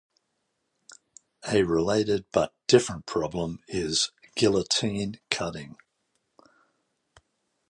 [1.47, 5.77] A related but different problem is "guillotine cutting".